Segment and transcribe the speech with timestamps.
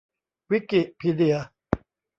[0.51, 1.37] วิกิพีเดีย